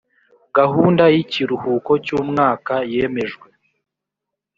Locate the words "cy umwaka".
2.05-2.73